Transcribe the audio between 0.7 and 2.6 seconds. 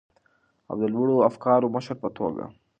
د لوړو افکارو مشر په توګه،